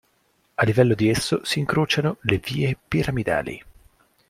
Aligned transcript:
A 0.55 0.63
livello 0.63 0.95
di 0.95 1.09
esso 1.09 1.45
si 1.45 1.59
incrociano 1.59 2.17
le 2.21 2.39
vie 2.39 2.75
piramidali. 2.87 3.63